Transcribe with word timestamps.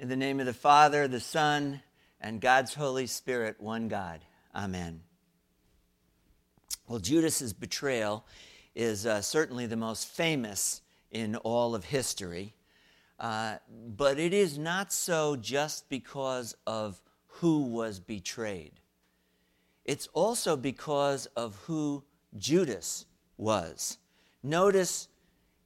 In 0.00 0.08
the 0.08 0.14
name 0.14 0.38
of 0.38 0.46
the 0.46 0.52
Father, 0.52 1.08
the 1.08 1.18
Son, 1.18 1.82
and 2.20 2.40
God's 2.40 2.72
Holy 2.74 3.08
Spirit, 3.08 3.60
one 3.60 3.88
God. 3.88 4.20
Amen. 4.54 5.00
Well, 6.86 7.00
Judas's 7.00 7.52
betrayal 7.52 8.24
is 8.76 9.06
uh, 9.06 9.20
certainly 9.22 9.66
the 9.66 9.76
most 9.76 10.06
famous 10.06 10.82
in 11.10 11.34
all 11.34 11.74
of 11.74 11.86
history, 11.86 12.54
uh, 13.18 13.56
but 13.88 14.20
it 14.20 14.32
is 14.32 14.56
not 14.56 14.92
so 14.92 15.34
just 15.34 15.88
because 15.88 16.54
of 16.64 17.02
who 17.26 17.62
was 17.64 17.98
betrayed. 17.98 18.74
It's 19.84 20.06
also 20.12 20.56
because 20.56 21.26
of 21.34 21.56
who 21.66 22.04
Judas 22.36 23.04
was. 23.36 23.98
Notice 24.44 25.08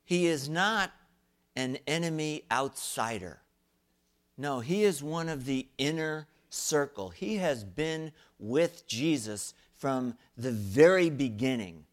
he 0.04 0.24
is 0.24 0.48
not 0.48 0.90
an 1.54 1.76
enemy 1.86 2.44
outsider. 2.50 3.41
No, 4.36 4.60
he 4.60 4.84
is 4.84 5.02
one 5.02 5.28
of 5.28 5.44
the 5.44 5.66
inner 5.78 6.26
circle. 6.50 7.10
He 7.10 7.36
has 7.36 7.64
been 7.64 8.12
with 8.38 8.86
Jesus 8.86 9.54
from 9.76 10.16
the 10.36 10.52
very 10.52 11.10
beginning. 11.10 11.84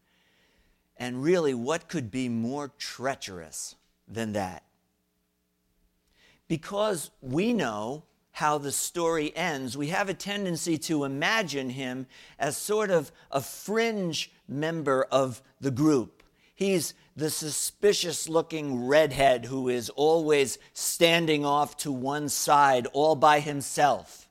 And 0.96 1.22
really, 1.22 1.54
what 1.54 1.88
could 1.88 2.10
be 2.10 2.28
more 2.28 2.68
treacherous 2.78 3.74
than 4.06 4.32
that? 4.32 4.62
Because 6.48 7.10
we 7.20 7.52
know 7.52 8.04
how 8.32 8.58
the 8.58 8.72
story 8.72 9.36
ends, 9.36 9.76
we 9.76 9.88
have 9.88 10.08
a 10.08 10.14
tendency 10.14 10.78
to 10.78 11.04
imagine 11.04 11.70
him 11.70 12.06
as 12.38 12.56
sort 12.56 12.90
of 12.90 13.12
a 13.30 13.40
fringe 13.40 14.30
member 14.48 15.04
of 15.10 15.42
the 15.60 15.70
group. 15.70 16.19
He's 16.60 16.92
the 17.16 17.30
suspicious 17.30 18.28
looking 18.28 18.86
redhead 18.86 19.46
who 19.46 19.70
is 19.70 19.88
always 19.88 20.58
standing 20.74 21.42
off 21.42 21.74
to 21.78 21.90
one 21.90 22.28
side 22.28 22.86
all 22.92 23.16
by 23.16 23.40
himself. 23.40 24.28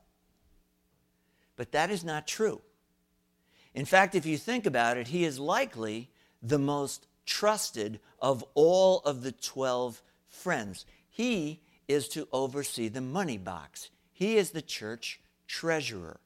But 1.55 1.71
that 1.71 1.89
is 1.89 2.03
not 2.03 2.27
true. 2.27 2.61
In 3.73 3.83
fact, 3.83 4.13
if 4.13 4.27
you 4.27 4.37
think 4.37 4.67
about 4.67 4.95
it, 4.95 5.07
he 5.07 5.25
is 5.25 5.39
likely 5.39 6.11
the 6.39 6.59
most 6.59 7.07
trusted 7.25 7.99
of 8.21 8.45
all 8.53 8.99
of 8.99 9.23
the 9.23 9.31
12 9.31 9.99
friends. 10.27 10.85
He 11.09 11.63
is 11.87 12.07
to 12.09 12.27
oversee 12.31 12.89
the 12.89 13.01
money 13.01 13.39
box, 13.39 13.89
he 14.13 14.37
is 14.37 14.51
the 14.51 14.61
church 14.61 15.19
treasurer. 15.47 16.19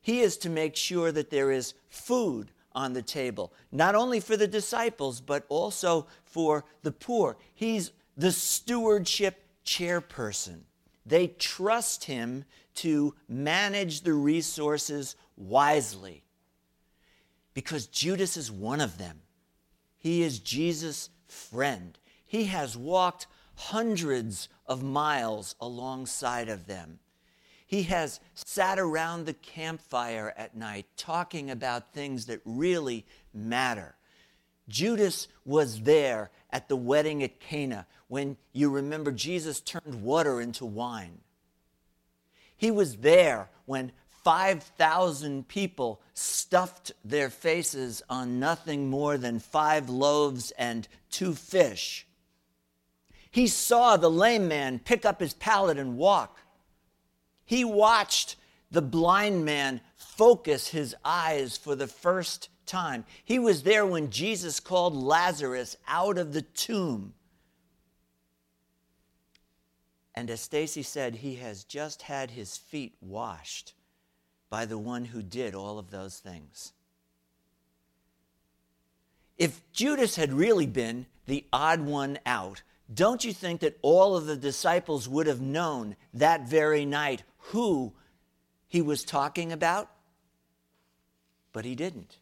He 0.00 0.20
is 0.20 0.38
to 0.38 0.48
make 0.48 0.74
sure 0.74 1.12
that 1.12 1.28
there 1.28 1.52
is 1.52 1.74
food 1.90 2.50
on 2.78 2.92
the 2.92 3.02
table, 3.02 3.52
not 3.72 3.96
only 3.96 4.20
for 4.20 4.36
the 4.36 4.46
disciples, 4.46 5.20
but 5.20 5.44
also 5.48 6.06
for 6.24 6.64
the 6.82 6.92
poor. 6.92 7.36
He's 7.52 7.90
the 8.16 8.30
stewardship 8.30 9.42
chairperson. 9.66 10.60
They 11.04 11.26
trust 11.26 12.04
him 12.04 12.44
to 12.76 13.16
manage 13.28 14.02
the 14.02 14.12
resources 14.12 15.16
wisely 15.36 16.22
because 17.52 17.88
Judas 17.88 18.36
is 18.36 18.52
one 18.52 18.80
of 18.80 18.96
them. 18.96 19.22
He 19.96 20.22
is 20.22 20.38
Jesus' 20.38 21.10
friend. 21.26 21.98
He 22.24 22.44
has 22.44 22.76
walked 22.76 23.26
hundreds 23.56 24.48
of 24.66 24.84
miles 24.84 25.56
alongside 25.60 26.48
of 26.48 26.68
them. 26.68 27.00
He 27.68 27.82
has 27.84 28.18
sat 28.34 28.78
around 28.78 29.26
the 29.26 29.34
campfire 29.34 30.32
at 30.38 30.56
night 30.56 30.86
talking 30.96 31.50
about 31.50 31.92
things 31.92 32.24
that 32.26 32.40
really 32.46 33.04
matter. 33.34 33.94
Judas 34.70 35.28
was 35.44 35.82
there 35.82 36.30
at 36.50 36.70
the 36.70 36.76
wedding 36.76 37.22
at 37.22 37.40
Cana 37.40 37.86
when 38.08 38.38
you 38.54 38.70
remember 38.70 39.12
Jesus 39.12 39.60
turned 39.60 40.02
water 40.02 40.40
into 40.40 40.64
wine. 40.64 41.18
He 42.56 42.70
was 42.70 42.96
there 42.96 43.50
when 43.66 43.92
5,000 44.24 45.46
people 45.46 46.00
stuffed 46.14 46.92
their 47.04 47.28
faces 47.28 48.02
on 48.08 48.40
nothing 48.40 48.88
more 48.88 49.18
than 49.18 49.40
five 49.40 49.90
loaves 49.90 50.52
and 50.52 50.88
two 51.10 51.34
fish. 51.34 52.06
He 53.30 53.46
saw 53.46 53.98
the 53.98 54.10
lame 54.10 54.48
man 54.48 54.78
pick 54.78 55.04
up 55.04 55.20
his 55.20 55.34
pallet 55.34 55.78
and 55.78 55.98
walk. 55.98 56.38
He 57.48 57.64
watched 57.64 58.36
the 58.70 58.82
blind 58.82 59.42
man 59.46 59.80
focus 59.96 60.68
his 60.68 60.94
eyes 61.02 61.56
for 61.56 61.74
the 61.74 61.86
first 61.86 62.50
time. 62.66 63.06
He 63.24 63.38
was 63.38 63.62
there 63.62 63.86
when 63.86 64.10
Jesus 64.10 64.60
called 64.60 64.94
Lazarus 64.94 65.74
out 65.88 66.18
of 66.18 66.34
the 66.34 66.42
tomb. 66.42 67.14
And 70.14 70.28
as 70.28 70.42
Stacy 70.42 70.82
said, 70.82 71.14
he 71.14 71.36
has 71.36 71.64
just 71.64 72.02
had 72.02 72.32
his 72.32 72.58
feet 72.58 72.92
washed 73.00 73.72
by 74.50 74.66
the 74.66 74.76
one 74.76 75.06
who 75.06 75.22
did 75.22 75.54
all 75.54 75.78
of 75.78 75.90
those 75.90 76.18
things. 76.18 76.74
If 79.38 79.62
Judas 79.72 80.16
had 80.16 80.34
really 80.34 80.66
been 80.66 81.06
the 81.24 81.46
odd 81.50 81.80
one 81.80 82.18
out, 82.26 82.60
don't 82.92 83.24
you 83.24 83.32
think 83.32 83.60
that 83.60 83.78
all 83.82 84.16
of 84.16 84.26
the 84.26 84.36
disciples 84.36 85.08
would 85.08 85.26
have 85.26 85.40
known 85.40 85.96
that 86.14 86.48
very 86.48 86.86
night 86.86 87.22
who 87.38 87.92
he 88.66 88.80
was 88.80 89.04
talking 89.04 89.52
about? 89.52 89.90
But 91.52 91.64
he 91.64 91.74
didn't. 91.74 92.16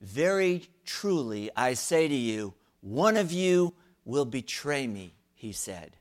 Very 0.00 0.68
truly, 0.84 1.50
I 1.56 1.74
say 1.74 2.08
to 2.08 2.14
you, 2.14 2.54
one 2.80 3.16
of 3.16 3.30
you 3.32 3.74
will 4.04 4.24
betray 4.24 4.86
me, 4.86 5.14
he 5.34 5.52
said. 5.52 5.96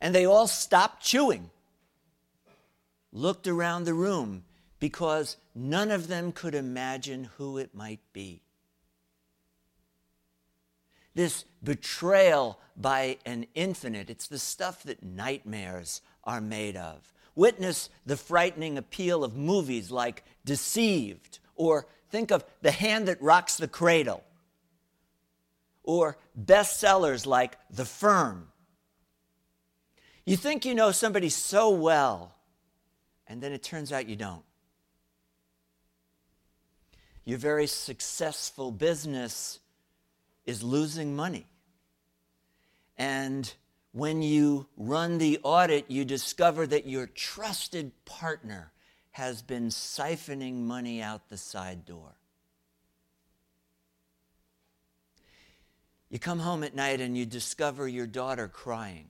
And 0.00 0.14
they 0.14 0.24
all 0.24 0.46
stopped 0.46 1.02
chewing, 1.02 1.50
looked 3.12 3.46
around 3.46 3.84
the 3.84 3.94
room, 3.94 4.44
because 4.78 5.36
none 5.54 5.90
of 5.90 6.08
them 6.08 6.32
could 6.32 6.54
imagine 6.54 7.24
who 7.36 7.58
it 7.58 7.74
might 7.74 8.00
be 8.14 8.42
this 11.20 11.44
betrayal 11.62 12.58
by 12.78 13.18
an 13.26 13.44
infinite. 13.54 14.08
It's 14.08 14.26
the 14.26 14.38
stuff 14.38 14.84
that 14.84 15.02
nightmares 15.02 16.00
are 16.24 16.40
made 16.40 16.76
of. 16.76 17.12
Witness 17.34 17.90
the 18.06 18.16
frightening 18.16 18.78
appeal 18.78 19.22
of 19.22 19.36
movies 19.36 19.90
like 19.90 20.24
Deceived, 20.46 21.38
or 21.56 21.86
think 22.08 22.30
of 22.30 22.42
The 22.62 22.70
Hand 22.70 23.06
That 23.08 23.20
Rocks 23.20 23.58
the 23.58 23.68
Cradle, 23.68 24.24
or 25.82 26.16
bestsellers 26.42 27.26
like 27.26 27.58
The 27.68 27.84
Firm. 27.84 28.48
You 30.24 30.38
think 30.38 30.64
you 30.64 30.74
know 30.74 30.90
somebody 30.90 31.28
so 31.28 31.68
well, 31.68 32.34
and 33.26 33.42
then 33.42 33.52
it 33.52 33.62
turns 33.62 33.92
out 33.92 34.08
you 34.08 34.16
don't. 34.16 34.44
Your 37.26 37.36
very 37.36 37.66
successful 37.66 38.72
business 38.72 39.58
is 40.50 40.62
losing 40.62 41.14
money. 41.14 41.46
And 42.98 43.50
when 43.92 44.20
you 44.20 44.66
run 44.76 45.18
the 45.18 45.38
audit, 45.42 45.90
you 45.90 46.04
discover 46.04 46.66
that 46.66 46.86
your 46.86 47.06
trusted 47.06 47.92
partner 48.04 48.72
has 49.12 49.42
been 49.42 49.68
siphoning 49.68 50.62
money 50.62 51.00
out 51.00 51.28
the 51.28 51.36
side 51.36 51.84
door. 51.84 52.16
You 56.10 56.18
come 56.18 56.40
home 56.40 56.64
at 56.64 56.74
night 56.74 57.00
and 57.00 57.16
you 57.16 57.24
discover 57.24 57.86
your 57.86 58.08
daughter 58.08 58.48
crying. 58.48 59.06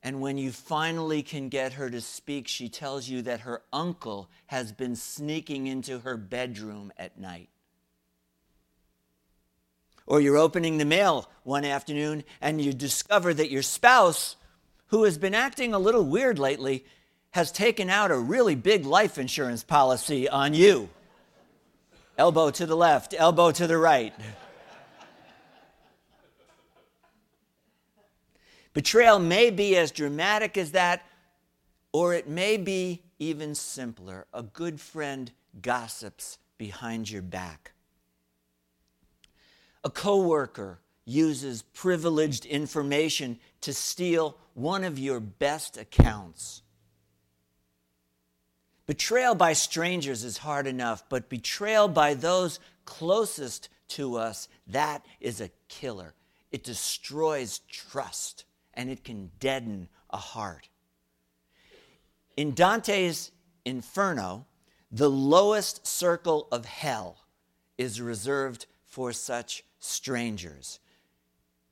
And 0.00 0.20
when 0.20 0.38
you 0.38 0.52
finally 0.52 1.22
can 1.22 1.48
get 1.48 1.72
her 1.72 1.90
to 1.90 2.00
speak, 2.00 2.46
she 2.46 2.68
tells 2.68 3.08
you 3.08 3.22
that 3.22 3.40
her 3.40 3.62
uncle 3.72 4.30
has 4.46 4.70
been 4.70 4.94
sneaking 4.94 5.66
into 5.66 5.98
her 6.00 6.16
bedroom 6.16 6.92
at 6.96 7.18
night. 7.18 7.48
Or 10.06 10.20
you're 10.20 10.36
opening 10.36 10.78
the 10.78 10.84
mail 10.84 11.30
one 11.42 11.64
afternoon 11.64 12.24
and 12.40 12.60
you 12.60 12.72
discover 12.72 13.32
that 13.34 13.50
your 13.50 13.62
spouse, 13.62 14.36
who 14.88 15.04
has 15.04 15.18
been 15.18 15.34
acting 15.34 15.72
a 15.72 15.78
little 15.78 16.04
weird 16.04 16.38
lately, 16.38 16.84
has 17.30 17.50
taken 17.50 17.90
out 17.90 18.10
a 18.10 18.16
really 18.16 18.54
big 18.54 18.84
life 18.84 19.18
insurance 19.18 19.64
policy 19.64 20.28
on 20.28 20.54
you. 20.54 20.88
Elbow 22.16 22.50
to 22.50 22.64
the 22.64 22.76
left, 22.76 23.14
elbow 23.16 23.50
to 23.50 23.66
the 23.66 23.76
right. 23.76 24.14
Betrayal 28.72 29.20
may 29.20 29.50
be 29.50 29.76
as 29.76 29.90
dramatic 29.90 30.56
as 30.56 30.72
that, 30.72 31.06
or 31.92 32.12
it 32.12 32.28
may 32.28 32.56
be 32.56 33.02
even 33.18 33.54
simpler. 33.54 34.26
A 34.32 34.42
good 34.42 34.80
friend 34.80 35.30
gossips 35.60 36.38
behind 36.58 37.08
your 37.10 37.22
back. 37.22 37.73
A 39.84 39.90
coworker 39.90 40.80
uses 41.04 41.62
privileged 41.62 42.46
information 42.46 43.38
to 43.60 43.74
steal 43.74 44.38
one 44.54 44.82
of 44.82 44.98
your 44.98 45.20
best 45.20 45.76
accounts. 45.76 46.62
Betrayal 48.86 49.34
by 49.34 49.52
strangers 49.52 50.24
is 50.24 50.38
hard 50.38 50.66
enough, 50.66 51.04
but 51.08 51.28
betrayal 51.28 51.88
by 51.88 52.14
those 52.14 52.60
closest 52.84 53.68
to 53.88 54.16
us, 54.16 54.48
that 54.66 55.04
is 55.20 55.40
a 55.40 55.50
killer. 55.68 56.14
It 56.50 56.64
destroys 56.64 57.60
trust 57.70 58.44
and 58.72 58.90
it 58.90 59.04
can 59.04 59.30
deaden 59.38 59.88
a 60.10 60.16
heart. 60.16 60.68
In 62.36 62.54
Dante's 62.54 63.30
Inferno, 63.64 64.46
the 64.90 65.10
lowest 65.10 65.86
circle 65.86 66.48
of 66.50 66.64
hell 66.64 67.18
is 67.78 68.00
reserved 68.00 68.66
for 68.94 69.12
such 69.12 69.64
strangers. 69.80 70.78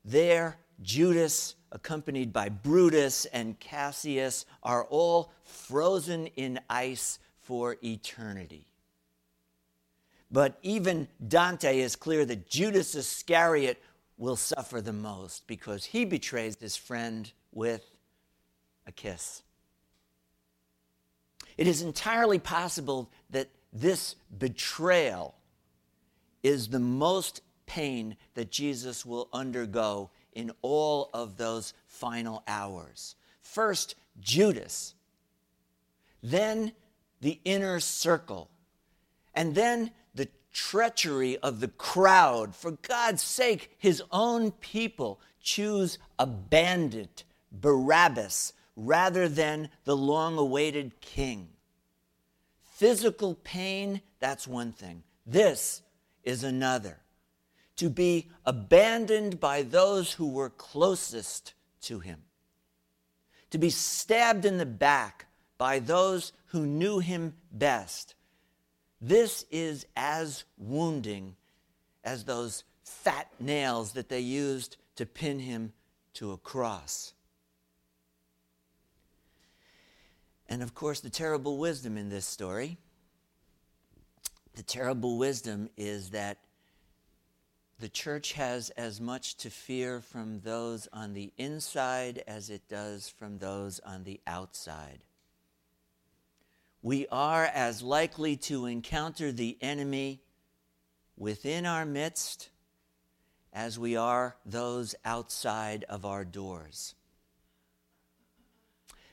There, 0.03 0.57
Judas, 0.81 1.55
accompanied 1.71 2.33
by 2.33 2.49
Brutus 2.49 3.23
and 3.27 3.57
Cassius, 3.61 4.45
are 4.61 4.83
all 4.89 5.31
frozen 5.45 6.27
in 6.35 6.59
ice 6.69 7.19
for 7.39 7.77
eternity. 7.81 8.67
But 10.31 10.59
even 10.63 11.07
Dante 11.25 11.79
is 11.79 11.95
clear 11.95 12.25
that 12.25 12.49
Judas 12.49 12.93
Iscariot 12.93 13.81
will 14.17 14.35
suffer 14.35 14.81
the 14.81 14.91
most 14.91 15.47
because 15.47 15.85
he 15.85 16.03
betrays 16.03 16.57
his 16.59 16.75
friend 16.75 17.31
with 17.53 17.89
a 18.85 18.91
kiss. 18.91 19.43
It 21.55 21.67
is 21.67 21.81
entirely 21.83 22.39
possible 22.39 23.09
that 23.29 23.47
this 23.71 24.17
betrayal 24.37 25.35
is 26.43 26.67
the 26.67 26.79
most 26.79 27.41
pain 27.65 28.17
that 28.35 28.51
Jesus 28.51 29.05
will 29.05 29.29
undergo 29.33 30.11
in 30.33 30.51
all 30.61 31.09
of 31.13 31.37
those 31.37 31.73
final 31.87 32.43
hours. 32.47 33.15
First, 33.41 33.95
Judas, 34.19 34.93
then 36.21 36.73
the 37.21 37.39
inner 37.45 37.79
circle, 37.79 38.49
and 39.33 39.55
then 39.55 39.91
the 40.13 40.27
treachery 40.51 41.37
of 41.37 41.59
the 41.59 41.69
crowd. 41.69 42.55
For 42.55 42.71
God's 42.71 43.23
sake, 43.23 43.75
his 43.77 44.03
own 44.11 44.51
people 44.51 45.19
choose 45.41 45.97
a 46.19 46.27
bandit, 46.27 47.23
Barabbas, 47.51 48.53
rather 48.75 49.29
than 49.29 49.69
the 49.85 49.95
long 49.95 50.37
awaited 50.37 50.99
king. 50.99 51.49
Physical 52.61 53.35
pain, 53.43 54.01
that's 54.19 54.47
one 54.47 54.71
thing. 54.71 55.03
This 55.25 55.82
is 56.23 56.43
another. 56.43 56.99
To 57.77 57.89
be 57.89 58.29
abandoned 58.45 59.39
by 59.39 59.63
those 59.63 60.13
who 60.13 60.29
were 60.29 60.49
closest 60.49 61.53
to 61.81 61.99
him. 61.99 62.21
To 63.51 63.57
be 63.57 63.69
stabbed 63.69 64.45
in 64.45 64.57
the 64.57 64.65
back 64.65 65.25
by 65.57 65.79
those 65.79 66.33
who 66.47 66.65
knew 66.65 66.99
him 66.99 67.33
best. 67.51 68.15
This 69.01 69.45
is 69.51 69.85
as 69.95 70.43
wounding 70.57 71.35
as 72.03 72.23
those 72.23 72.63
fat 72.83 73.27
nails 73.39 73.93
that 73.93 74.09
they 74.09 74.19
used 74.19 74.77
to 74.95 75.05
pin 75.05 75.39
him 75.39 75.73
to 76.13 76.31
a 76.31 76.37
cross. 76.37 77.13
And 80.47 80.61
of 80.61 80.75
course, 80.75 80.99
the 80.99 81.09
terrible 81.09 81.57
wisdom 81.57 81.97
in 81.97 82.09
this 82.09 82.25
story 82.25 82.77
the 84.55 84.63
terrible 84.63 85.17
wisdom 85.17 85.69
is 85.77 86.11
that 86.11 86.37
the 87.79 87.89
church 87.89 88.33
has 88.33 88.69
as 88.71 89.01
much 89.01 89.35
to 89.37 89.49
fear 89.49 89.99
from 89.99 90.39
those 90.41 90.87
on 90.93 91.13
the 91.13 91.33
inside 91.37 92.23
as 92.27 92.49
it 92.49 92.67
does 92.69 93.09
from 93.09 93.39
those 93.39 93.79
on 93.79 94.03
the 94.03 94.21
outside. 94.27 95.03
We 96.81 97.07
are 97.07 97.45
as 97.45 97.81
likely 97.81 98.37
to 98.37 98.67
encounter 98.67 99.31
the 99.31 99.57
enemy 99.59 100.21
within 101.17 101.65
our 101.65 101.85
midst 101.85 102.49
as 103.51 103.79
we 103.79 103.95
are 103.95 104.35
those 104.45 104.95
outside 105.03 105.85
of 105.89 106.05
our 106.05 106.25
doors. 106.25 106.95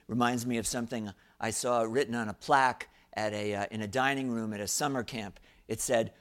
Reminds 0.07 0.45
me 0.45 0.59
of 0.59 0.67
something 0.67 1.13
I 1.41 1.51
saw 1.51 1.83
written 1.83 2.15
on 2.15 2.29
a 2.29 2.35
plaque 2.35 2.89
at 3.15 3.33
a, 3.33 3.55
uh, 3.55 3.67
in 3.71 3.83
a 3.83 3.89
dining 3.89 4.31
room 4.31 4.53
at 4.53 4.61
a 4.61 4.69
summer 4.69 5.03
camp. 5.03 5.41
It 5.69 5.81
said, 5.81 6.12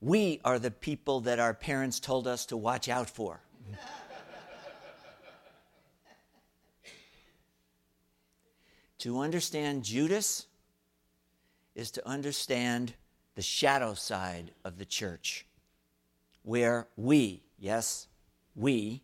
We 0.00 0.40
are 0.44 0.58
the 0.58 0.70
people 0.70 1.20
that 1.20 1.38
our 1.38 1.54
parents 1.54 2.00
told 2.00 2.26
us 2.26 2.46
to 2.46 2.56
watch 2.56 2.88
out 2.88 3.08
for. 3.10 3.40
to 8.98 9.20
understand 9.20 9.84
Judas 9.84 10.46
is 11.74 11.90
to 11.92 12.08
understand 12.08 12.94
the 13.34 13.42
shadow 13.42 13.94
side 13.94 14.52
of 14.64 14.78
the 14.78 14.84
church, 14.84 15.46
where 16.42 16.86
we, 16.96 17.42
yes, 17.58 18.06
we, 18.54 19.02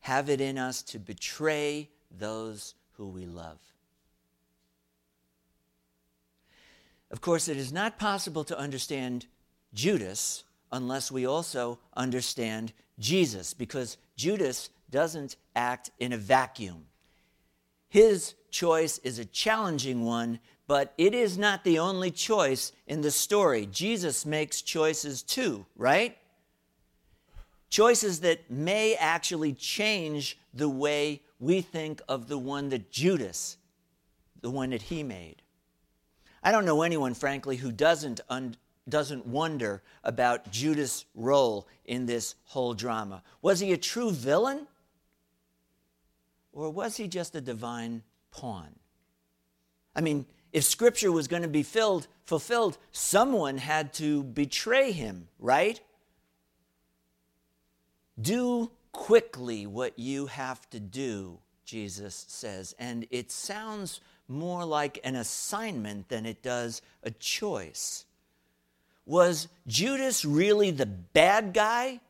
have 0.00 0.30
it 0.30 0.40
in 0.40 0.56
us 0.56 0.82
to 0.82 0.98
betray 0.98 1.90
those 2.10 2.74
who 2.92 3.08
we 3.08 3.26
love. 3.26 3.60
Of 7.10 7.20
course, 7.20 7.48
it 7.48 7.56
is 7.56 7.72
not 7.72 7.98
possible 7.98 8.44
to 8.44 8.58
understand 8.58 9.26
Judas 9.74 10.44
unless 10.72 11.10
we 11.10 11.26
also 11.26 11.78
understand 11.96 12.72
Jesus, 12.98 13.54
because 13.54 13.96
Judas 14.16 14.70
doesn't 14.90 15.36
act 15.56 15.90
in 15.98 16.12
a 16.12 16.18
vacuum. 16.18 16.86
His 17.88 18.34
choice 18.50 18.98
is 18.98 19.18
a 19.18 19.24
challenging 19.24 20.04
one, 20.04 20.38
but 20.68 20.94
it 20.96 21.14
is 21.14 21.36
not 21.36 21.64
the 21.64 21.80
only 21.80 22.12
choice 22.12 22.72
in 22.86 23.00
the 23.00 23.10
story. 23.10 23.66
Jesus 23.66 24.24
makes 24.24 24.62
choices 24.62 25.22
too, 25.22 25.66
right? 25.76 26.16
Choices 27.68 28.20
that 28.20 28.48
may 28.50 28.94
actually 28.94 29.52
change 29.52 30.38
the 30.54 30.68
way 30.68 31.22
we 31.40 31.60
think 31.62 32.00
of 32.08 32.28
the 32.28 32.38
one 32.38 32.68
that 32.68 32.90
Judas, 32.92 33.56
the 34.40 34.50
one 34.50 34.70
that 34.70 34.82
he 34.82 35.02
made. 35.02 35.42
I 36.42 36.52
don't 36.52 36.64
know 36.64 36.82
anyone, 36.82 37.14
frankly, 37.14 37.56
who 37.56 37.70
doesn't, 37.72 38.20
un- 38.28 38.56
doesn't 38.88 39.26
wonder 39.26 39.82
about 40.02 40.50
Judas' 40.50 41.04
role 41.14 41.68
in 41.84 42.06
this 42.06 42.34
whole 42.44 42.74
drama. 42.74 43.22
Was 43.42 43.60
he 43.60 43.72
a 43.72 43.76
true 43.76 44.10
villain? 44.10 44.66
Or 46.52 46.70
was 46.70 46.96
he 46.96 47.06
just 47.08 47.34
a 47.36 47.40
divine 47.40 48.02
pawn? 48.30 48.74
I 49.94 50.00
mean, 50.00 50.26
if 50.52 50.64
scripture 50.64 51.12
was 51.12 51.28
going 51.28 51.42
to 51.42 51.48
be 51.48 51.62
filled, 51.62 52.08
fulfilled, 52.24 52.78
someone 52.90 53.58
had 53.58 53.92
to 53.94 54.24
betray 54.24 54.92
him, 54.92 55.28
right? 55.38 55.80
Do 58.20 58.70
quickly 58.92 59.66
what 59.66 59.98
you 59.98 60.26
have 60.26 60.68
to 60.70 60.80
do, 60.80 61.38
Jesus 61.64 62.24
says. 62.28 62.74
And 62.78 63.06
it 63.10 63.30
sounds 63.30 64.00
more 64.30 64.64
like 64.64 65.00
an 65.04 65.16
assignment 65.16 66.08
than 66.08 66.24
it 66.24 66.42
does 66.42 66.80
a 67.02 67.10
choice. 67.10 68.04
Was 69.04 69.48
Judas 69.66 70.24
really 70.24 70.70
the 70.70 70.86
bad 70.86 71.52
guy? 71.52 72.00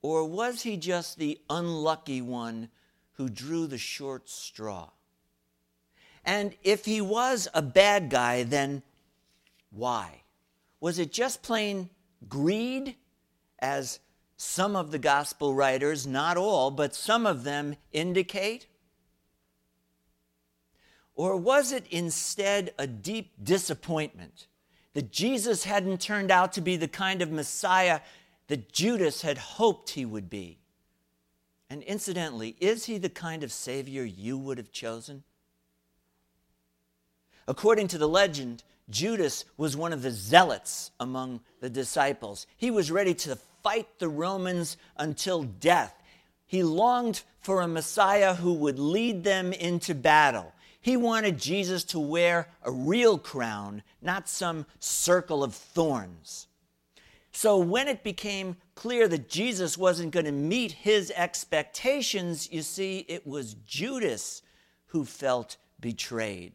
Or 0.00 0.24
was 0.24 0.62
he 0.62 0.76
just 0.76 1.18
the 1.18 1.40
unlucky 1.50 2.22
one 2.22 2.68
who 3.14 3.28
drew 3.28 3.66
the 3.66 3.78
short 3.78 4.28
straw? 4.28 4.90
And 6.24 6.54
if 6.62 6.84
he 6.84 7.00
was 7.00 7.48
a 7.52 7.62
bad 7.62 8.08
guy, 8.08 8.44
then 8.44 8.82
why? 9.70 10.22
Was 10.80 10.98
it 10.98 11.12
just 11.12 11.42
plain 11.42 11.90
greed, 12.28 12.96
as 13.58 14.00
some 14.36 14.76
of 14.76 14.90
the 14.90 14.98
gospel 14.98 15.54
writers, 15.54 16.06
not 16.06 16.36
all, 16.36 16.70
but 16.70 16.94
some 16.94 17.26
of 17.26 17.44
them 17.44 17.76
indicate? 17.92 18.66
Or 21.14 21.36
was 21.36 21.72
it 21.72 21.86
instead 21.90 22.72
a 22.78 22.86
deep 22.86 23.32
disappointment 23.42 24.46
that 24.94 25.12
Jesus 25.12 25.64
hadn't 25.64 26.00
turned 26.00 26.30
out 26.30 26.52
to 26.54 26.60
be 26.60 26.76
the 26.76 26.88
kind 26.88 27.22
of 27.22 27.30
Messiah 27.30 28.00
that 28.48 28.72
Judas 28.72 29.22
had 29.22 29.38
hoped 29.38 29.90
he 29.90 30.04
would 30.04 30.30
be? 30.30 30.58
And 31.70 31.82
incidentally, 31.82 32.56
is 32.60 32.84
he 32.84 32.98
the 32.98 33.08
kind 33.08 33.42
of 33.42 33.52
Savior 33.52 34.04
you 34.04 34.36
would 34.36 34.58
have 34.58 34.72
chosen? 34.72 35.22
According 37.48 37.88
to 37.88 37.98
the 37.98 38.08
legend, 38.08 38.62
Judas 38.90 39.44
was 39.56 39.76
one 39.76 39.92
of 39.92 40.02
the 40.02 40.10
zealots 40.10 40.90
among 41.00 41.40
the 41.60 41.70
disciples. 41.70 42.46
He 42.56 42.70
was 42.70 42.90
ready 42.90 43.14
to 43.14 43.38
fight 43.62 43.88
the 43.98 44.08
Romans 44.08 44.76
until 44.96 45.44
death. 45.44 45.94
He 46.46 46.62
longed 46.62 47.22
for 47.40 47.60
a 47.60 47.68
Messiah 47.68 48.34
who 48.34 48.52
would 48.54 48.78
lead 48.78 49.24
them 49.24 49.52
into 49.52 49.94
battle. 49.94 50.52
He 50.82 50.96
wanted 50.96 51.38
Jesus 51.38 51.84
to 51.84 52.00
wear 52.00 52.48
a 52.62 52.72
real 52.72 53.16
crown, 53.16 53.84
not 54.02 54.28
some 54.28 54.66
circle 54.80 55.44
of 55.44 55.54
thorns. 55.54 56.48
So 57.30 57.56
when 57.56 57.86
it 57.88 58.02
became 58.02 58.56
clear 58.74 59.06
that 59.08 59.30
Jesus 59.30 59.78
wasn't 59.78 60.12
going 60.12 60.26
to 60.26 60.32
meet 60.32 60.72
his 60.72 61.12
expectations, 61.14 62.50
you 62.52 62.62
see, 62.62 63.06
it 63.08 63.26
was 63.26 63.54
Judas 63.54 64.42
who 64.86 65.04
felt 65.04 65.56
betrayed. 65.80 66.54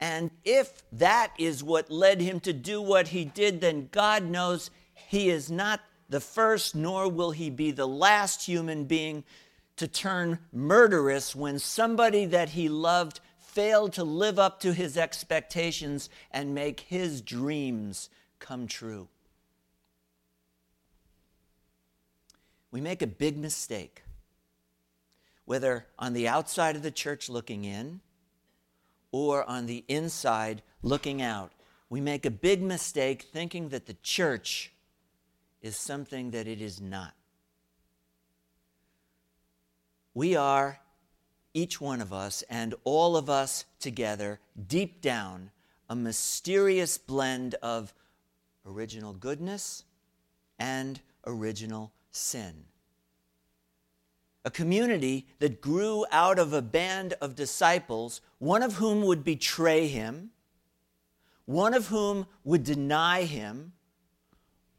And 0.00 0.30
if 0.44 0.82
that 0.92 1.32
is 1.38 1.62
what 1.62 1.90
led 1.90 2.20
him 2.20 2.40
to 2.40 2.52
do 2.52 2.82
what 2.82 3.08
he 3.08 3.24
did, 3.24 3.60
then 3.60 3.88
God 3.92 4.24
knows 4.24 4.70
he 4.92 5.30
is 5.30 5.50
not 5.50 5.80
the 6.08 6.20
first, 6.20 6.74
nor 6.74 7.08
will 7.08 7.30
he 7.30 7.48
be 7.48 7.70
the 7.70 7.88
last 7.88 8.44
human 8.44 8.84
being 8.84 9.24
to 9.78 9.88
turn 9.88 10.38
murderous 10.52 11.34
when 11.34 11.58
somebody 11.58 12.24
that 12.26 12.50
he 12.50 12.68
loved 12.68 13.20
failed 13.38 13.92
to 13.94 14.04
live 14.04 14.38
up 14.38 14.60
to 14.60 14.72
his 14.72 14.96
expectations 14.96 16.10
and 16.30 16.54
make 16.54 16.80
his 16.80 17.20
dreams 17.20 18.10
come 18.38 18.66
true. 18.66 19.08
We 22.70 22.80
make 22.80 23.00
a 23.02 23.06
big 23.06 23.38
mistake, 23.38 24.02
whether 25.44 25.86
on 25.98 26.12
the 26.12 26.28
outside 26.28 26.76
of 26.76 26.82
the 26.82 26.90
church 26.90 27.28
looking 27.28 27.64
in 27.64 28.00
or 29.10 29.48
on 29.48 29.66
the 29.66 29.84
inside 29.88 30.62
looking 30.82 31.22
out. 31.22 31.52
We 31.88 32.00
make 32.00 32.26
a 32.26 32.30
big 32.30 32.62
mistake 32.62 33.22
thinking 33.22 33.70
that 33.70 33.86
the 33.86 33.96
church 34.02 34.72
is 35.62 35.76
something 35.76 36.30
that 36.32 36.46
it 36.46 36.60
is 36.60 36.80
not. 36.80 37.14
We 40.14 40.36
are, 40.36 40.80
each 41.54 41.80
one 41.80 42.00
of 42.00 42.12
us, 42.12 42.42
and 42.48 42.74
all 42.84 43.16
of 43.16 43.28
us 43.30 43.64
together, 43.78 44.40
deep 44.66 45.00
down, 45.00 45.50
a 45.88 45.96
mysterious 45.96 46.98
blend 46.98 47.54
of 47.56 47.94
original 48.66 49.12
goodness 49.12 49.84
and 50.58 51.00
original 51.26 51.92
sin. 52.10 52.64
A 54.44 54.50
community 54.50 55.26
that 55.40 55.60
grew 55.60 56.06
out 56.10 56.38
of 56.38 56.52
a 56.52 56.62
band 56.62 57.14
of 57.20 57.34
disciples, 57.34 58.20
one 58.38 58.62
of 58.62 58.74
whom 58.74 59.02
would 59.02 59.24
betray 59.24 59.88
him, 59.88 60.30
one 61.44 61.74
of 61.74 61.88
whom 61.88 62.26
would 62.44 62.62
deny 62.64 63.24
him, 63.24 63.72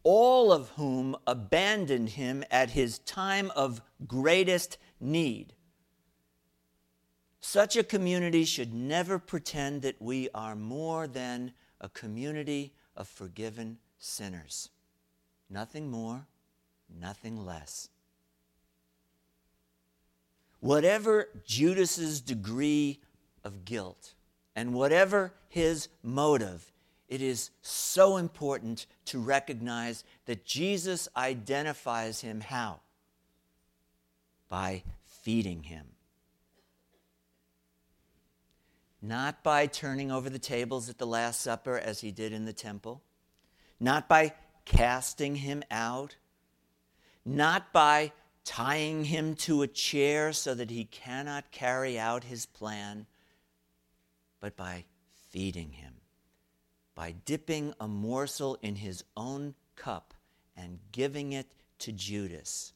all 0.04 0.52
of 0.52 0.70
whom 0.70 1.16
abandoned 1.28 2.10
him 2.10 2.44
at 2.50 2.72
his 2.72 3.00
time 3.00 3.52
of 3.56 3.82
greatest 4.08 4.78
need. 5.00 5.54
Such 7.40 7.76
a 7.76 7.84
community 7.84 8.46
should 8.46 8.74
never 8.74 9.18
pretend 9.18 9.82
that 9.82 10.02
we 10.02 10.30
are 10.34 10.56
more 10.56 11.08
than 11.08 11.54
a 11.80 11.90
community 11.90 12.74
of 12.96 13.08
forgiven 13.08 13.78
sinners. 13.98 14.70
Nothing 15.50 15.90
more, 15.90 16.28
nothing 17.00 17.46
less. 17.46 17.90
Whatever 20.60 21.30
Judas's 21.46 22.20
degree 22.20 23.00
of 23.44 23.64
guilt 23.64 24.14
and 24.56 24.74
whatever 24.74 25.34
his 25.48 25.88
motive, 26.04 26.72
it 27.08 27.22
is 27.22 27.52
so 27.62 28.18
important 28.18 28.86
to 29.06 29.20
recognize 29.20 30.04
that 30.26 30.46
Jesus 30.46 31.08
identifies 31.16 32.22
him 32.22 32.42
how? 32.42 32.82
By 34.50 34.84
feeding 35.06 35.64
him. 35.64 35.86
Not 39.02 39.44
by 39.44 39.68
turning 39.68 40.12
over 40.12 40.30
the 40.30 40.40
tables 40.40 40.90
at 40.90 40.98
the 40.98 41.08
Last 41.08 41.42
Supper 41.42 41.78
as 41.78 42.02
he 42.02 42.12
did 42.12 42.34
in 42.34 42.46
the 42.46 42.54
temple, 42.54 43.02
not 43.80 44.10
by 44.10 44.34
casting 44.66 45.36
him 45.36 45.64
out, 45.72 46.18
not 47.24 47.72
by 47.72 48.12
tying 48.44 49.06
him 49.06 49.36
to 49.36 49.62
a 49.62 49.68
chair 49.68 50.34
so 50.34 50.54
that 50.56 50.70
he 50.70 50.84
cannot 50.84 51.52
carry 51.52 52.00
out 52.00 52.24
his 52.24 52.46
plan, 52.46 53.06
but 54.40 54.58
by 54.58 54.84
feeding 55.30 55.72
him, 55.72 55.94
by 56.96 57.14
dipping 57.26 57.74
a 57.80 57.88
morsel 57.88 58.58
in 58.62 58.76
his 58.76 59.04
own 59.16 59.54
cup 59.76 60.14
and 60.58 60.80
giving 60.92 61.32
it 61.34 61.48
to 61.78 61.92
Judas, 61.92 62.74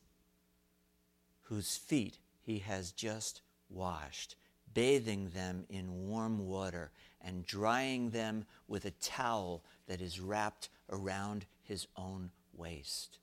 whose 1.44 1.78
feet 1.78 2.20
he 2.42 2.60
has 2.60 2.92
just 2.92 3.42
washed, 3.70 4.36
bathing 4.74 5.30
them 5.30 5.66
in 5.70 6.08
warm 6.08 6.48
water 6.48 6.92
and 7.22 7.46
drying 7.46 8.10
them 8.10 8.46
with 8.68 8.86
a 8.86 8.92
towel 8.92 9.64
that 9.88 10.02
is 10.02 10.20
wrapped 10.20 10.70
around 10.90 11.46
his 11.64 11.88
own 11.96 12.32
waist. 12.54 13.20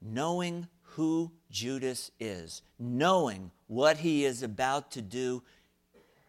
Knowing 0.00 0.68
who 0.82 1.30
Judas 1.50 2.10
is, 2.20 2.60
knowing 2.78 3.50
what 3.66 3.98
he 3.98 4.24
is 4.24 4.42
about 4.42 4.90
to 4.90 5.00
do, 5.00 5.42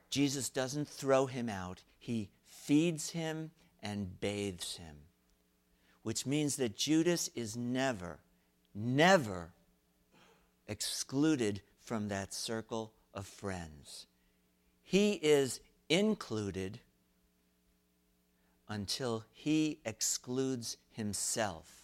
Jesus 0.09 0.49
doesn't 0.49 0.87
throw 0.87 1.25
him 1.25 1.49
out. 1.49 1.81
He 1.97 2.29
feeds 2.45 3.09
him 3.09 3.51
and 3.81 4.19
bathes 4.21 4.77
him, 4.77 4.95
which 6.03 6.25
means 6.25 6.55
that 6.57 6.77
Judas 6.77 7.29
is 7.35 7.57
never, 7.57 8.19
never 8.73 9.53
excluded 10.67 11.61
from 11.81 12.07
that 12.07 12.33
circle 12.33 12.93
of 13.13 13.27
friends. 13.27 14.07
He 14.81 15.13
is 15.13 15.59
included 15.89 16.79
until 18.67 19.25
he 19.31 19.79
excludes 19.85 20.77
himself. 20.91 21.83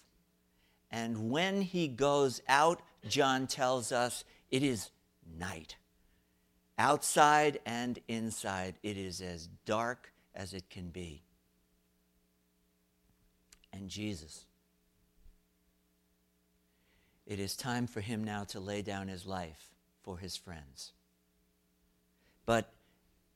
And 0.91 1.29
when 1.29 1.61
he 1.61 1.87
goes 1.87 2.41
out, 2.47 2.81
John 3.07 3.47
tells 3.47 3.91
us 3.91 4.23
it 4.49 4.63
is 4.63 4.89
night. 5.37 5.75
Outside 6.77 7.59
and 7.65 7.99
inside, 8.07 8.75
it 8.81 8.97
is 8.97 9.21
as 9.21 9.47
dark 9.65 10.13
as 10.33 10.53
it 10.53 10.69
can 10.69 10.89
be. 10.89 11.23
And 13.71 13.89
Jesus 13.89 14.45
it 17.29 17.39
is 17.39 17.55
time 17.55 17.85
for 17.85 18.01
him 18.01 18.23
now 18.23 18.43
to 18.43 18.59
lay 18.59 18.81
down 18.81 19.07
his 19.07 19.23
life 19.23 19.69
for 20.01 20.17
his 20.17 20.35
friends. 20.35 20.93
But 22.47 22.73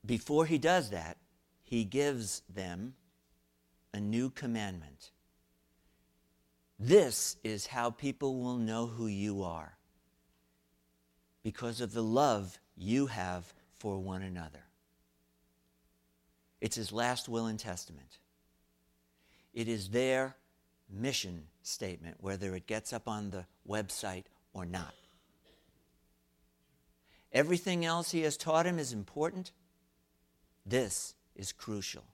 before 0.04 0.46
he 0.46 0.58
does 0.58 0.90
that, 0.90 1.16
he 1.62 1.84
gives 1.84 2.42
them 2.52 2.94
a 3.94 4.00
new 4.00 4.30
commandment. 4.30 5.12
This 6.76 7.36
is 7.44 7.68
how 7.68 7.90
people 7.90 8.40
will 8.42 8.56
know 8.56 8.86
who 8.86 9.06
you 9.06 9.44
are 9.44 9.78
because 11.44 11.80
of 11.80 11.92
the 11.92 12.02
love 12.02 12.58
you 12.76 13.06
have 13.06 13.54
for 13.78 14.00
one 14.00 14.22
another. 14.22 14.64
It's 16.60 16.76
his 16.76 16.90
last 16.90 17.28
will 17.28 17.46
and 17.46 17.60
testament. 17.60 18.18
It 19.52 19.68
is 19.68 19.90
their 19.90 20.34
mission 20.90 21.44
statement, 21.66 22.16
whether 22.20 22.54
it 22.54 22.66
gets 22.66 22.92
up 22.92 23.08
on 23.08 23.30
the 23.30 23.46
website 23.68 24.24
or 24.52 24.64
not. 24.64 24.94
Everything 27.32 27.84
else 27.84 28.12
he 28.12 28.22
has 28.22 28.36
taught 28.36 28.66
him 28.66 28.78
is 28.78 28.92
important. 28.92 29.52
This 30.64 31.14
is 31.34 31.52
crucial. 31.52 32.04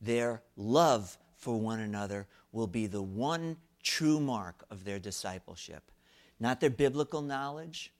Their 0.00 0.42
love 0.56 1.18
for 1.36 1.58
one 1.58 1.80
another 1.80 2.28
will 2.52 2.68
be 2.68 2.86
the 2.86 3.02
one 3.02 3.56
true 3.82 4.20
mark 4.20 4.64
of 4.70 4.84
their 4.84 4.98
discipleship. 4.98 5.90
Not 6.38 6.60
their 6.60 6.70
biblical 6.70 7.20
knowledge, 7.20 7.92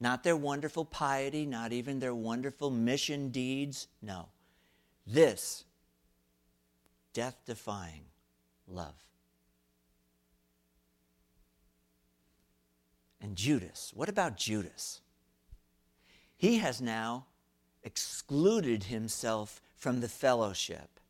not 0.00 0.24
their 0.24 0.36
wonderful 0.36 0.84
piety, 0.84 1.46
not 1.46 1.72
even 1.72 1.98
their 1.98 2.14
wonderful 2.14 2.70
mission 2.70 3.30
deeds. 3.30 3.88
No. 4.02 4.28
This 5.06 5.64
death 7.12 7.36
defying 7.46 8.04
love. 8.66 8.94
And 13.24 13.36
Judas, 13.36 13.90
what 13.94 14.10
about 14.10 14.36
Judas? 14.36 15.00
He 16.36 16.58
has 16.58 16.82
now 16.82 17.24
excluded 17.82 18.84
himself 18.84 19.62
from 19.78 20.02
the 20.02 20.10
fellowship. 20.10 21.00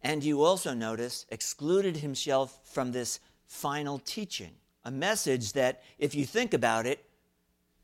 And 0.00 0.22
you 0.22 0.44
also 0.44 0.74
notice, 0.74 1.26
excluded 1.28 1.96
himself 1.96 2.60
from 2.62 2.92
this 2.92 3.18
final 3.48 3.98
teaching, 3.98 4.52
a 4.84 4.92
message 4.92 5.54
that, 5.54 5.82
if 5.98 6.14
you 6.14 6.24
think 6.24 6.54
about 6.54 6.86
it, 6.86 7.04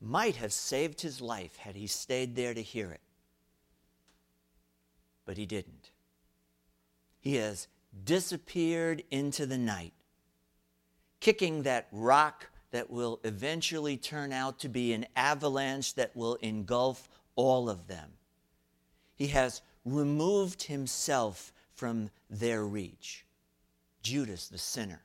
might 0.00 0.36
have 0.36 0.52
saved 0.52 1.00
his 1.00 1.20
life 1.20 1.56
had 1.56 1.74
he 1.74 1.88
stayed 1.88 2.36
there 2.36 2.54
to 2.54 2.62
hear 2.62 2.92
it. 2.92 3.00
But 5.24 5.38
he 5.38 5.44
didn't. 5.44 5.90
He 7.18 7.34
has 7.34 7.66
disappeared 8.04 9.02
into 9.10 9.44
the 9.44 9.58
night, 9.58 9.94
kicking 11.18 11.64
that 11.64 11.88
rock 11.90 12.46
that 12.74 12.90
will 12.90 13.20
eventually 13.22 13.96
turn 13.96 14.32
out 14.32 14.58
to 14.58 14.68
be 14.68 14.92
an 14.92 15.06
avalanche 15.14 15.94
that 15.94 16.10
will 16.16 16.34
engulf 16.42 17.08
all 17.36 17.70
of 17.70 17.86
them. 17.86 18.10
He 19.14 19.28
has 19.28 19.62
removed 19.84 20.64
himself 20.64 21.52
from 21.76 22.10
their 22.28 22.64
reach. 22.64 23.26
Judas, 24.02 24.48
the 24.48 24.58
sinner. 24.58 25.02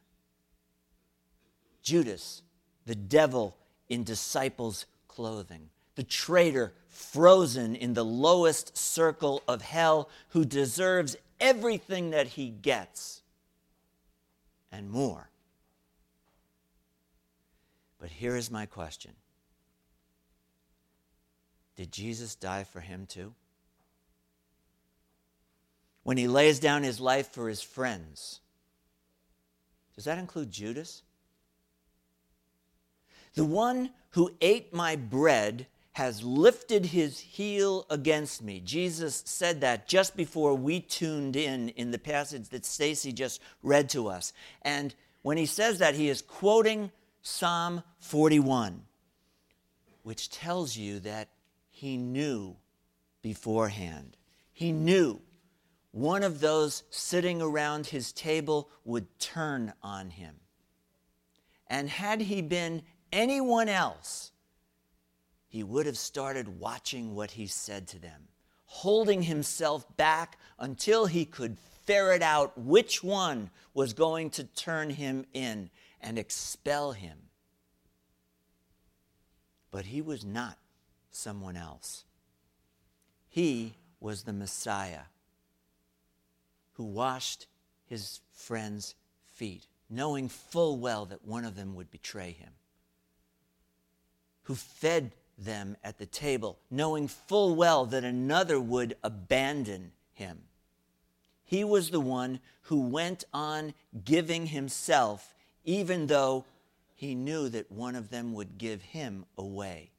Judas, 1.84 2.42
the 2.88 2.96
devil 2.96 3.56
in 3.88 4.04
disciples' 4.04 4.88
clothing. 5.08 5.70
The 5.94 6.02
traitor 6.02 6.74
frozen 6.88 7.76
in 7.76 7.94
the 7.94 8.04
lowest 8.04 8.76
circle 8.76 9.44
of 9.48 9.62
hell 9.62 10.10
who 10.30 10.44
deserves 10.44 11.16
everything 11.40 12.10
that 12.10 12.30
he 12.30 12.50
gets 12.50 13.22
and 14.72 14.90
more 14.90 15.30
But 18.00 18.10
here 18.10 18.36
is 18.36 18.50
my 18.50 18.66
question 18.66 19.14
Did 21.76 21.92
Jesus 21.92 22.36
die 22.36 22.64
for 22.64 22.80
him 22.80 23.06
too? 23.08 23.34
When 26.04 26.18
he 26.18 26.28
lays 26.28 26.60
down 26.60 26.84
his 26.84 27.00
life 27.00 27.32
for 27.32 27.50
his 27.50 27.62
friends, 27.62 28.40
does 29.96 30.06
that 30.06 30.18
include 30.18 30.50
Judas? 30.50 31.04
The 33.36 33.46
one 33.46 33.92
who 34.12 34.32
ate 34.42 34.74
my 34.74 34.96
bread 34.96 35.68
has 35.92 36.24
lifted 36.24 36.86
his 36.86 37.20
heel 37.20 37.86
against 37.90 38.42
me. 38.42 38.62
Jesus 38.64 39.22
said 39.26 39.62
that 39.62 39.88
just 39.88 40.16
before 40.16 40.56
we 40.56 40.80
tuned 40.80 41.36
in 41.36 41.70
in 41.70 41.92
the 41.92 42.00
passage 42.00 42.48
that 42.50 42.66
Stacy 42.66 43.12
just 43.12 43.42
read 43.62 43.90
to 43.90 44.08
us. 44.08 44.32
And 44.62 44.96
when 45.22 45.38
he 45.38 45.46
says 45.46 45.80
that, 45.80 45.96
he 45.96 46.08
is 46.10 46.22
quoting 46.22 46.92
Psalm 47.22 47.84
41, 48.00 48.82
which 50.04 50.30
tells 50.30 50.78
you 50.78 51.00
that 51.00 51.30
he 51.70 51.98
knew 51.98 52.56
beforehand. 53.22 54.18
He 54.52 54.72
knew 54.72 55.22
one 55.92 56.24
of 56.24 56.40
those 56.40 56.84
sitting 56.90 57.42
around 57.42 57.88
his 57.88 58.12
table 58.12 58.70
would 58.86 59.20
turn 59.20 59.74
on 59.82 60.12
him. 60.12 60.36
And 61.68 61.90
had 61.90 62.22
he 62.22 62.42
been 62.42 62.84
anyone 63.12 63.70
else, 63.70 64.32
he 65.48 65.64
would 65.64 65.86
have 65.86 65.98
started 65.98 66.60
watching 66.60 67.16
what 67.16 67.32
he 67.32 67.48
said 67.48 67.88
to 67.90 68.00
them, 68.00 68.28
holding 68.66 69.24
himself 69.24 69.86
back 69.98 70.38
until 70.60 71.06
he 71.08 71.26
could 71.26 71.58
ferret 71.86 72.22
out 72.22 72.58
which 72.58 73.04
one 73.04 73.50
was 73.74 73.94
going 73.94 74.30
to 74.30 74.44
turn 74.44 74.92
him 74.92 75.26
in 75.34 75.70
and 76.02 76.18
expel 76.18 76.92
him. 76.94 77.18
But 79.72 79.86
he 79.86 80.02
was 80.02 80.26
not 80.26 80.58
someone 81.12 81.58
else. 81.58 82.06
He 83.28 83.76
was 84.00 84.24
the 84.24 84.34
Messiah 84.34 85.04
who 86.74 86.86
washed 86.86 87.48
his 87.86 88.22
friends' 88.32 88.96
feet, 89.26 89.68
knowing 89.90 90.30
full 90.30 90.78
well 90.78 91.06
that 91.06 91.26
one 91.26 91.44
of 91.44 91.56
them 91.56 91.76
would 91.76 91.92
betray 91.92 92.32
him, 92.32 92.54
who 94.44 94.56
fed 94.56 95.12
them 95.38 95.76
at 95.84 95.98
the 95.98 96.06
table, 96.06 96.58
knowing 96.72 97.08
full 97.08 97.56
well 97.56 97.86
that 97.86 98.04
another 98.04 98.60
would 98.60 98.96
abandon 99.04 99.92
him. 100.14 100.40
He 101.44 101.64
was 101.64 101.90
the 101.90 102.00
one 102.00 102.40
who 102.64 102.80
went 102.80 103.24
on 103.34 103.74
giving 104.06 104.48
himself, 104.48 105.34
even 105.64 106.08
though 106.08 106.46
he 106.96 107.16
knew 107.16 107.48
that 107.50 107.72
one 107.72 107.96
of 107.96 108.10
them 108.10 108.34
would 108.34 108.58
give 108.58 108.82
him 108.82 109.26
away. 109.38 109.92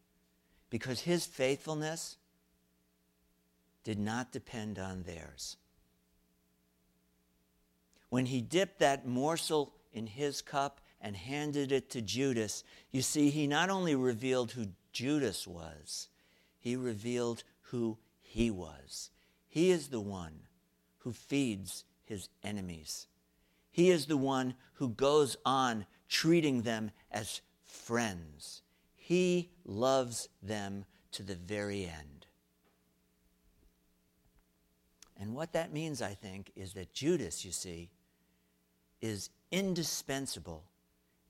Because 0.68 1.00
his 1.00 1.24
faithfulness 1.24 2.18
did 3.82 3.98
not 3.98 4.32
depend 4.32 4.78
on 4.78 5.02
theirs. 5.02 5.56
When 8.10 8.26
he 8.26 8.40
dipped 8.40 8.80
that 8.80 9.06
morsel 9.06 9.72
in 9.92 10.06
his 10.06 10.42
cup 10.42 10.80
and 11.00 11.16
handed 11.16 11.72
it 11.72 11.90
to 11.90 12.02
Judas, 12.02 12.62
you 12.90 13.02
see, 13.02 13.30
he 13.30 13.46
not 13.46 13.70
only 13.70 13.94
revealed 13.94 14.52
who 14.52 14.66
Judas 14.92 15.46
was, 15.46 16.08
he 16.58 16.76
revealed 16.76 17.44
who 17.62 17.96
he 18.20 18.50
was. 18.50 19.10
He 19.48 19.70
is 19.70 19.88
the 19.88 20.00
one 20.00 20.40
who 20.98 21.12
feeds 21.12 21.84
his 22.04 22.28
enemies. 22.44 23.06
He 23.70 23.90
is 23.90 24.06
the 24.06 24.16
one 24.16 24.54
who 24.74 24.88
goes 24.88 25.36
on 25.44 25.86
treating 26.08 26.62
them 26.62 26.90
as 27.10 27.40
friends. 27.64 28.62
He 28.96 29.50
loves 29.64 30.28
them 30.42 30.84
to 31.12 31.22
the 31.22 31.34
very 31.34 31.84
end. 31.84 32.26
And 35.18 35.34
what 35.34 35.52
that 35.52 35.72
means, 35.72 36.00
I 36.00 36.14
think, 36.14 36.50
is 36.56 36.72
that 36.72 36.94
Judas, 36.94 37.44
you 37.44 37.52
see, 37.52 37.90
is 39.02 39.30
indispensable 39.50 40.64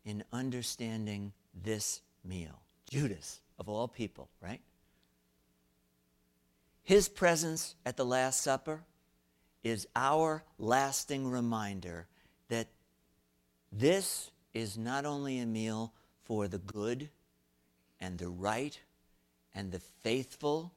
in 0.04 0.22
understanding 0.32 1.32
this 1.54 2.00
meal. 2.24 2.60
Judas 2.88 3.40
of 3.58 3.68
all 3.68 3.88
people, 3.88 4.28
right? 4.40 4.60
His 6.82 7.08
presence 7.08 7.74
at 7.84 7.96
the 7.96 8.04
Last 8.04 8.42
Supper 8.42 8.82
is 9.62 9.86
our 9.94 10.42
lasting 10.58 11.28
reminder 11.28 12.08
that 12.50 12.68
this 13.72 14.30
is 14.52 14.76
not 14.76 15.04
only 15.04 15.38
a 15.38 15.46
meal 15.46 15.92
for 16.24 16.46
the 16.46 16.58
good 16.58 17.08
and 17.98 18.18
the 18.18 18.28
right 18.28 18.78
and 19.54 19.72
the 19.72 19.80
faithful 20.02 20.72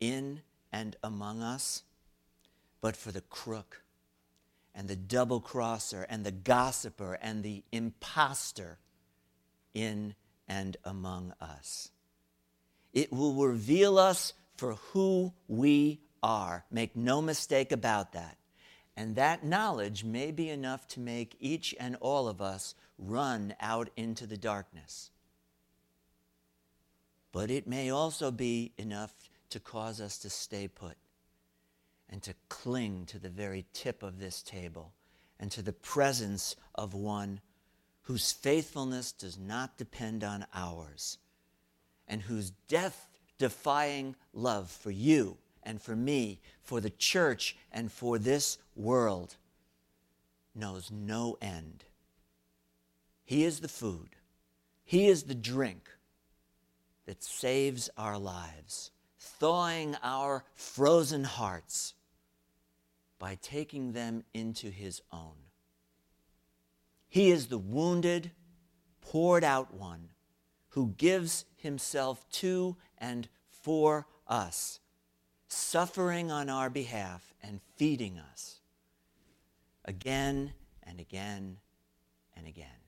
in 0.00 0.42
and 0.72 0.96
among 1.02 1.42
us, 1.42 1.82
but 2.80 2.96
for 2.96 3.10
the 3.10 3.20
crook 3.22 3.82
and 4.74 4.88
the 4.88 4.96
double 4.96 5.40
crosser 5.40 6.02
and 6.08 6.24
the 6.24 6.32
gossiper 6.32 7.14
and 7.14 7.42
the 7.42 7.62
impostor 7.72 8.78
in 9.72 10.14
and 10.48 10.76
among 10.84 11.32
us. 11.40 11.90
It 12.92 13.12
will 13.12 13.34
reveal 13.34 13.98
us 13.98 14.32
for 14.56 14.74
who 14.92 15.32
we 15.48 16.00
are. 16.22 16.64
Make 16.70 16.96
no 16.96 17.22
mistake 17.22 17.72
about 17.72 18.12
that. 18.12 18.36
And 18.96 19.16
that 19.16 19.44
knowledge 19.44 20.04
may 20.04 20.30
be 20.30 20.50
enough 20.50 20.86
to 20.88 21.00
make 21.00 21.36
each 21.40 21.74
and 21.80 21.96
all 22.00 22.28
of 22.28 22.40
us 22.40 22.74
run 22.98 23.54
out 23.60 23.90
into 23.96 24.26
the 24.26 24.36
darkness. 24.36 25.10
But 27.32 27.50
it 27.50 27.66
may 27.66 27.90
also 27.90 28.30
be 28.30 28.72
enough 28.78 29.12
to 29.50 29.58
cause 29.58 30.00
us 30.00 30.18
to 30.18 30.30
stay 30.30 30.68
put 30.68 30.96
and 32.08 32.22
to 32.22 32.34
cling 32.48 33.06
to 33.06 33.18
the 33.18 33.28
very 33.28 33.66
tip 33.72 34.02
of 34.02 34.20
this 34.20 34.42
table 34.42 34.92
and 35.40 35.50
to 35.50 35.62
the 35.62 35.72
presence 35.72 36.54
of 36.76 36.94
one 36.94 37.40
whose 38.02 38.32
faithfulness 38.32 39.12
does 39.12 39.38
not 39.38 39.78
depend 39.78 40.22
on 40.22 40.46
ours, 40.54 41.18
and 42.06 42.20
whose 42.22 42.50
death 42.68 43.08
defying 43.38 44.14
love 44.32 44.70
for 44.70 44.90
you 44.90 45.38
and 45.64 45.80
for 45.80 45.96
me, 45.96 46.40
for 46.62 46.80
the 46.80 46.90
church 46.90 47.56
and 47.72 47.90
for 47.90 48.18
this 48.18 48.58
world 48.76 49.36
knows 50.54 50.90
no 50.90 51.36
end. 51.40 51.84
He 53.24 53.44
is 53.44 53.60
the 53.60 53.68
food, 53.68 54.10
He 54.84 55.08
is 55.08 55.24
the 55.24 55.34
drink 55.34 55.88
that 57.06 57.22
saves 57.22 57.90
our 57.96 58.18
lives, 58.18 58.90
thawing 59.18 59.96
our 60.02 60.44
frozen 60.54 61.24
hearts 61.24 61.94
by 63.18 63.36
taking 63.40 63.92
them 63.92 64.24
into 64.32 64.70
His 64.70 65.00
own. 65.12 65.34
He 67.08 67.30
is 67.30 67.46
the 67.46 67.58
wounded, 67.58 68.32
poured 69.00 69.44
out 69.44 69.72
one 69.72 70.10
who 70.70 70.88
gives 70.96 71.44
himself 71.54 72.28
to 72.28 72.76
and 72.98 73.28
for 73.48 74.08
us, 74.26 74.80
suffering 75.54 76.30
on 76.30 76.50
our 76.50 76.68
behalf 76.68 77.32
and 77.42 77.60
feeding 77.76 78.18
us 78.18 78.60
again 79.84 80.52
and 80.82 81.00
again 81.00 81.58
and 82.36 82.46
again. 82.46 82.83